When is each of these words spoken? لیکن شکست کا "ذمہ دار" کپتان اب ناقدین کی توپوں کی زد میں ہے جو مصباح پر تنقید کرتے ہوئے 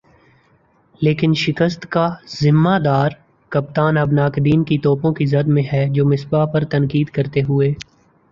لیکن 1.01 1.33
شکست 1.35 1.85
کا 1.89 2.05
"ذمہ 2.33 2.77
دار" 2.79 3.11
کپتان 3.51 3.97
اب 3.97 4.11
ناقدین 4.13 4.63
کی 4.63 4.77
توپوں 4.79 5.11
کی 5.13 5.25
زد 5.27 5.47
میں 5.49 5.63
ہے 5.73 5.87
جو 5.91 6.05
مصباح 6.07 6.45
پر 6.45 6.65
تنقید 6.71 7.09
کرتے 7.11 7.41
ہوئے 7.43 7.73